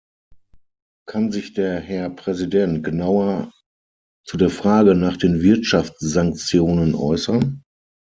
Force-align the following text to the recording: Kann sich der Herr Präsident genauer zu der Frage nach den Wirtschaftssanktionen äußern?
Kann 1.07 1.31
sich 1.31 1.53
der 1.53 1.79
Herr 1.79 2.09
Präsident 2.09 2.83
genauer 2.83 3.51
zu 4.25 4.35
der 4.35 4.49
Frage 4.49 4.95
nach 4.95 5.15
den 5.15 5.43
Wirtschaftssanktionen 5.43 6.95
äußern? 6.95 7.61